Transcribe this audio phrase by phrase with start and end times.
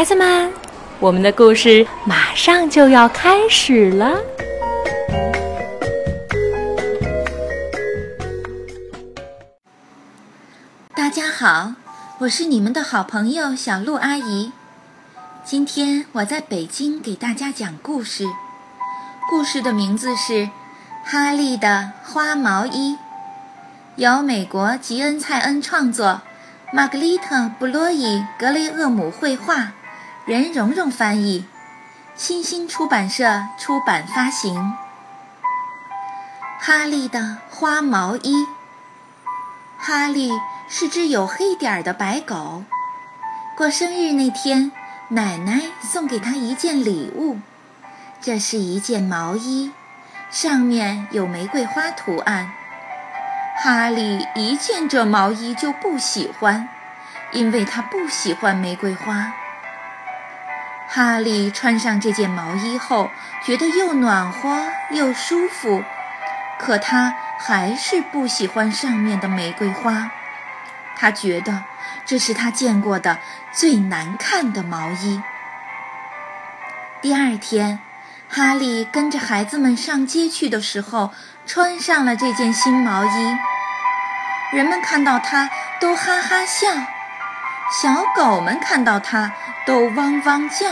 [0.00, 0.50] 孩子们，
[0.98, 4.18] 我们的故事马上就要开始了。
[10.94, 11.74] 大家好，
[12.20, 14.52] 我是你们的好朋友小鹿阿姨。
[15.44, 18.24] 今天我在北京给大家讲故事，
[19.28, 20.32] 故事的名字是
[21.04, 22.94] 《哈利的花毛衣》，
[23.96, 26.22] 由美国吉恩·蔡恩创作，
[26.72, 29.74] 玛格丽特·布洛伊格雷厄姆绘画，
[30.24, 31.44] 任蓉蓉翻译，
[32.14, 34.54] 新星出版社出版发行。
[36.64, 38.34] 《哈利的花毛衣》，
[39.78, 40.30] 哈利。
[40.72, 42.62] 是只有黑点儿的白狗。
[43.56, 44.70] 过生日那天，
[45.08, 47.40] 奶奶送给他一件礼物，
[48.20, 49.72] 这是一件毛衣，
[50.30, 52.52] 上面有玫瑰花图案。
[53.56, 56.68] 哈利一见这毛衣就不喜欢，
[57.32, 59.32] 因为他不喜欢玫瑰花。
[60.92, 63.10] 哈利穿上这件毛衣后，
[63.44, 65.84] 觉得又暖和又舒服，
[66.58, 70.10] 可他还是不喜欢上面的玫瑰花。
[70.96, 71.62] 他觉得
[72.04, 73.18] 这是他见过的
[73.52, 75.22] 最难看的毛衣。
[77.00, 77.78] 第二天，
[78.28, 81.12] 哈利跟着孩子们上街去的时候，
[81.46, 83.36] 穿上了这件新毛衣。
[84.52, 85.48] 人们看到他
[85.80, 86.68] 都哈哈笑，
[87.80, 89.32] 小狗们看到他
[89.66, 90.66] 都汪汪叫。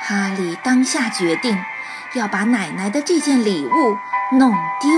[0.00, 1.62] 哈利当下决定
[2.14, 3.98] 要把奶奶的这件礼物
[4.32, 4.90] 弄丢。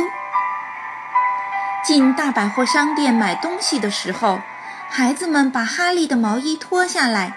[1.84, 4.40] 进大百货商店买东西的时候，
[4.88, 7.32] 孩子们把哈利的毛衣脱下来，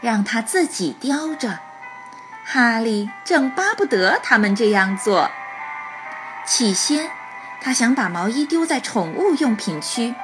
[0.00, 1.58] 让他自己叼着。
[2.44, 5.30] 哈利正巴不得他们这样做。
[6.46, 7.10] 起先，
[7.60, 10.14] 他想把毛衣丢在宠物用品区，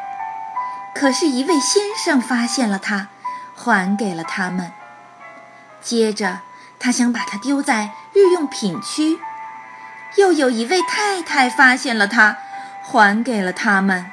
[0.95, 3.09] 可是，一位先生发现了它，
[3.55, 4.73] 还给了他们。
[5.81, 6.41] 接着，
[6.79, 9.19] 他想把它丢在日用品区，
[10.17, 12.39] 又有一位太太发现了它。
[12.87, 14.11] 还给了他们。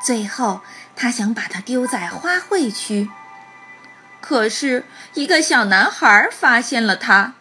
[0.00, 0.60] 最后，
[0.94, 3.10] 他想把它丢在花卉区，
[4.20, 7.34] 可是一个小男孩发现了它，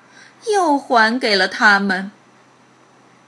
[0.51, 2.11] 又还给了他们。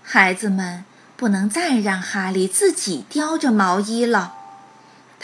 [0.04, 0.84] 孩子们
[1.16, 4.35] 不能再让哈利自己叼着毛衣了，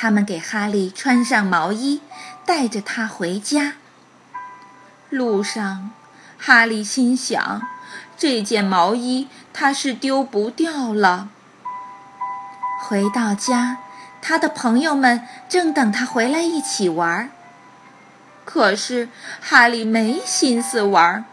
[0.01, 2.01] 他们给哈利穿上毛衣，
[2.43, 3.73] 带着他回家。
[5.11, 5.91] 路上，
[6.39, 7.61] 哈利心想。
[8.17, 11.29] 这件毛衣他是丢不掉了。
[12.83, 13.77] 回到家，
[14.23, 17.29] 他的朋友们正等他回来一起玩。
[18.43, 19.07] 可是
[19.39, 21.23] 哈利没心思玩，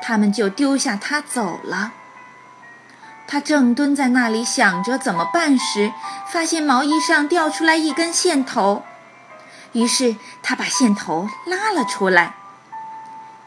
[0.00, 1.92] 他们就丢下他走了。
[3.30, 5.92] 他正蹲在那里想着怎么办时，
[6.26, 8.82] 发现毛衣上掉出来一根线头，
[9.72, 12.34] 于是他把线头拉了出来，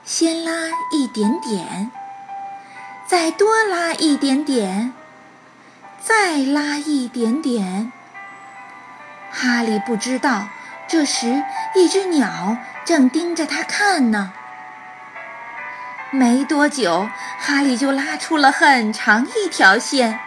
[0.03, 1.91] 先拉一点点。
[3.07, 4.93] 再多拉一点点，
[5.99, 7.91] 再拉一点点。
[9.31, 10.47] 哈利不知道，
[10.87, 11.43] 这时
[11.75, 12.55] 一只鸟
[12.85, 14.31] 正盯着他看呢。
[16.13, 20.19] 没多久，哈利就拉出了很长一条线，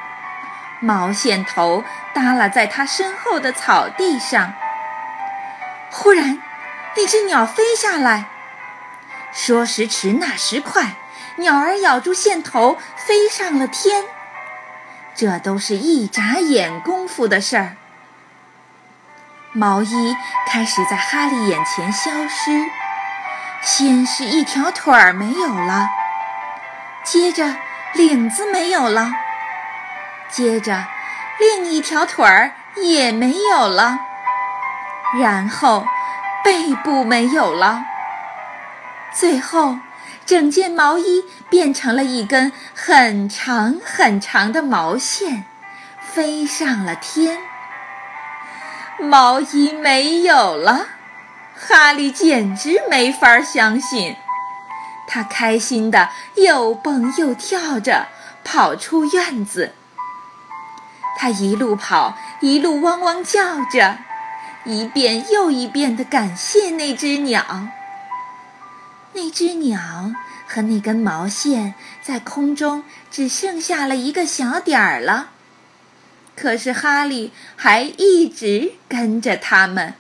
[0.81, 1.85] 毛线头
[2.15, 4.55] 耷拉在他身后的草地上。
[5.91, 6.41] 忽然，
[6.97, 8.25] 那只鸟飞下来，
[9.31, 10.95] 说时迟，那时快。
[11.37, 14.05] 鸟儿咬住线头，飞上了天。
[15.15, 17.77] 这都是一眨眼功夫的事儿。
[19.53, 20.17] 毛衣
[20.47, 22.65] 开始在哈利眼前消失，
[23.65, 25.89] 先是一条腿儿没有了，
[27.03, 27.57] 接着
[27.95, 29.11] 领子没有了，
[30.29, 30.85] 接着
[31.39, 33.99] 另一条腿儿也没有了，
[35.19, 35.87] 然后
[36.45, 37.85] 背部没有了，
[39.13, 39.79] 最后。
[40.27, 45.45] 整件毛衣变成了一根很长很长的毛线，
[46.01, 47.37] 飞上了天。
[48.99, 50.87] 毛衣没有了，
[51.57, 54.17] 哈利简直没法相信。
[55.07, 58.09] 他开心的又蹦又跳着
[58.43, 59.75] 跑出院子。
[61.17, 63.99] 他一路跑，一路汪汪叫着，
[64.65, 67.69] 一遍又一遍的感谢那只鸟。
[69.13, 70.13] 那只鸟
[70.49, 75.31] 和那根毛线在空中只剩下了一个小点儿了，
[76.35, 79.95] 可是哈利还一直跟着他们。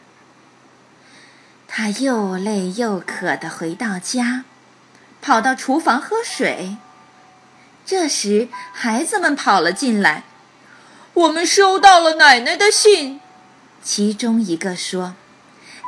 [1.77, 4.45] 他又累又渴地回到家，
[5.21, 6.77] 跑到厨房喝水。
[7.85, 10.23] 这时，孩子们跑了进来
[11.15, 13.21] ：“我们收到了奶奶的信。”
[13.83, 15.17] 其中一个说：“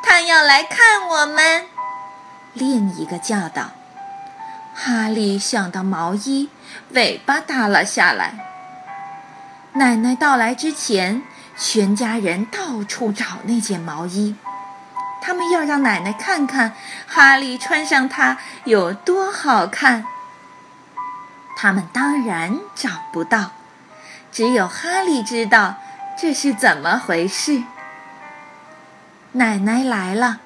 [0.02, 1.66] 他要来看我们。”
[2.52, 3.70] 另一个叫道。
[4.74, 6.50] 哈利想到毛衣，
[6.90, 8.34] 尾巴耷了下来。
[9.74, 11.22] 奶奶到来之前，
[11.56, 14.34] 全家人到处找那件毛衣，
[15.26, 16.72] 他们要让奶奶看看
[17.08, 20.04] 哈利穿上它有多好看。
[21.56, 23.50] 他们当然找不到，
[24.30, 25.74] 只有哈利知道
[26.16, 27.64] 这是怎么回事。
[29.32, 30.38] 奶奶来了，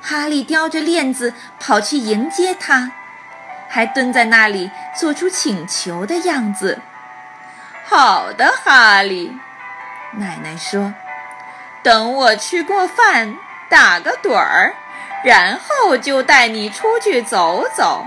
[0.00, 2.92] 哈利叼着链子跑去迎接她。
[3.68, 6.80] 还蹲在那里，做出请求的样子。
[7.84, 9.36] 好的，哈利，
[10.12, 10.94] 奶奶说
[11.82, 13.36] ：“等我吃过饭，
[13.74, 14.72] 打个盹儿，
[15.24, 18.06] 然后就带你出去走走。”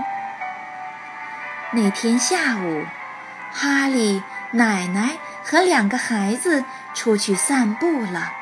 [1.72, 2.86] 那天下午，
[3.52, 4.22] 哈利、
[4.52, 8.32] 奶奶和两个孩子出去散步了。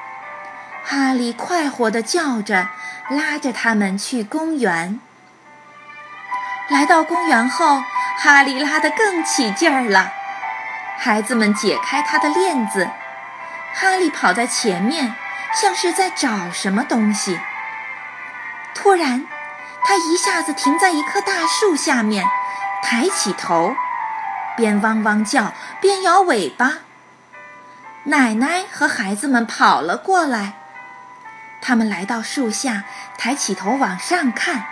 [0.84, 2.68] 哈利快活地叫着，
[3.08, 5.00] 拉着他们去公园。
[6.68, 7.82] 来到公园后，
[8.18, 10.12] 哈利拉得更起劲儿了。
[10.96, 12.88] 孩子们解开他的链子，
[13.74, 15.12] 哈利跑在前面，
[15.54, 17.38] 像是在找什么东西。
[18.74, 19.26] 突然，
[19.84, 22.26] 他一下子停在一棵大树下面，
[22.82, 23.74] 抬起头，
[24.56, 26.78] 边汪汪叫边摇尾巴。
[28.04, 30.54] 奶奶和孩子们跑了过来，
[31.60, 32.84] 他们来到树下，
[33.18, 34.66] 抬起头往上看。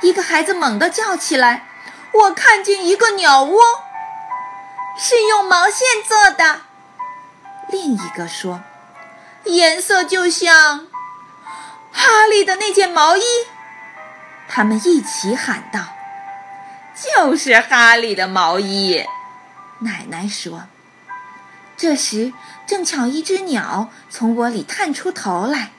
[0.00, 1.64] 一个孩子猛地叫起来
[2.12, 3.60] ：“我看见一个鸟窝，
[4.96, 6.62] 是用毛线做的。”
[7.68, 8.62] 另一个说
[9.44, 10.86] ：“颜色就像
[11.92, 13.22] 哈利的那件毛衣。”
[14.48, 15.80] 他们一起喊道
[16.94, 19.04] ：“就是哈利的毛衣！”
[19.80, 20.64] 奶奶说。
[21.76, 22.32] 这时
[22.68, 25.72] 正巧一只鸟从窝里探出头来：“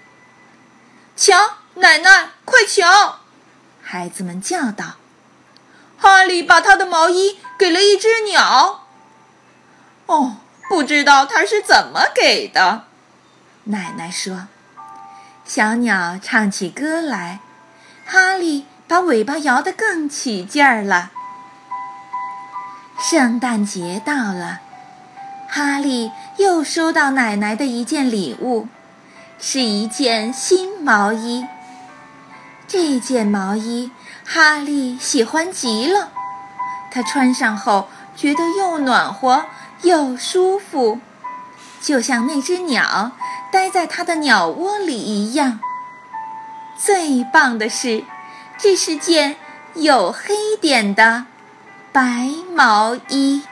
[1.15, 3.19] 瞧，奶奶，快瞧！”
[3.81, 4.95] 孩子们叫道
[5.97, 8.87] ：“哈利把他的毛衣给了一只鸟。”
[10.07, 12.87] 哦，不知道他是怎么给的。
[13.67, 14.47] 奶奶说
[15.43, 17.39] ：“小鸟唱起歌来，
[18.05, 21.11] 哈利把尾巴摇得更起劲儿了。”
[23.01, 24.59] 圣诞节到了，
[25.49, 28.67] 哈利又收到奶奶的一件礼物，
[29.39, 31.47] 是一件新毛衣。
[32.67, 33.91] 这件毛衣，
[34.23, 36.11] 哈利喜欢极了。
[36.91, 39.45] 他穿上后，觉得又暖和
[39.81, 40.99] 又舒服，
[41.81, 43.11] 就像那只鸟
[43.55, 45.61] 待在他的鸟窝里一样。
[46.75, 48.03] 最棒的是，
[48.57, 49.37] 这是件
[49.75, 51.25] 有黑点的
[51.93, 53.45] 白毛衣。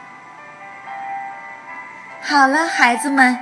[2.21, 3.39] 好了，孩子们，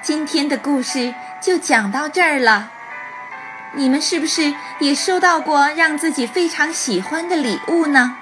[0.00, 2.70] 今天的故事就讲到这儿了。
[3.72, 8.16] 你们是不是也收到过让自己非常喜欢的礼物呢？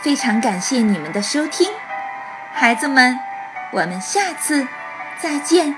[0.00, 1.68] 非常感谢你们的收听，
[2.54, 3.20] 孩子们，
[3.70, 4.66] 我们下次
[5.20, 5.76] 再见。